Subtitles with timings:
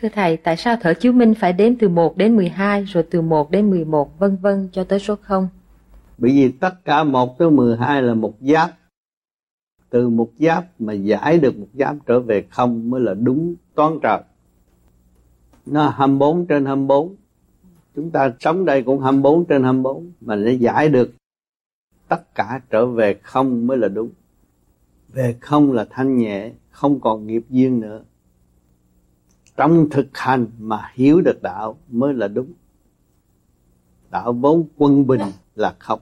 [0.00, 3.20] Thưa Thầy, tại sao thở chiếu minh phải đếm từ 1 đến 12 rồi từ
[3.20, 5.48] 1 đến 11 vân vân cho tới số 0?
[6.18, 8.70] Bởi vì tất cả 1 tới 12 là một giáp.
[9.90, 13.98] Từ một giáp mà giải được một giáp trở về không mới là đúng toán
[14.02, 14.20] trời.
[15.66, 17.16] Nó 24 trên 24.
[17.94, 21.14] Chúng ta sống đây cũng 24 trên 24 mà nó giải được
[22.08, 24.10] tất cả trở về không mới là đúng.
[25.12, 28.02] Về không là thanh nhẹ, không còn nghiệp duyên nữa
[29.56, 32.52] trong thực hành mà hiểu được đạo mới là đúng.
[34.10, 35.20] Đạo vốn quân bình
[35.54, 36.00] là không.